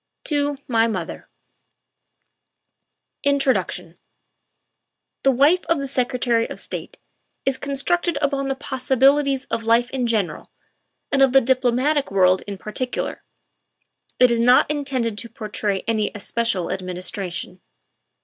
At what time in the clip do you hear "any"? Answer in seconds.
15.87-16.09